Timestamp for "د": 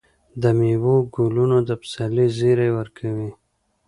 0.41-0.43, 1.67-1.69